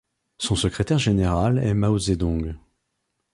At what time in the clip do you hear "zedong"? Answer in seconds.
1.99-2.55